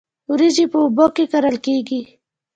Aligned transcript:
وریجې 0.31 0.65
په 0.71 0.77
اوبو 0.83 1.05
کې 1.15 1.23
کرل 1.31 1.55
کیږي 1.65 2.01